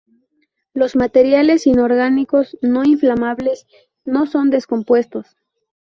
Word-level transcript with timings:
Los 0.73 0.95
materiales 0.95 1.67
inorgánicos 1.67 2.57
no-inflamables 2.63 3.67
no 4.03 4.25
son 4.25 4.49
descompuestos. 4.49 5.37